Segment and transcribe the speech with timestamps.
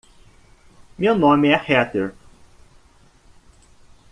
[0.97, 2.15] Meu nome é Heather.